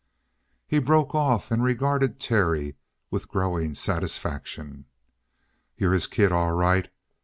[0.65, 2.75] He broke off and regarded Terry
[3.11, 4.85] with a growing satisfaction.
[5.77, 6.91] "You're his kid, all right.